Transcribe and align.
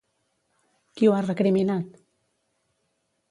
Qui 1.01 1.09
ho 1.09 1.13
ha 1.17 1.19
recriminat? 1.27 2.01